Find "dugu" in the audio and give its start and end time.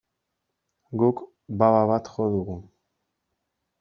2.31-2.55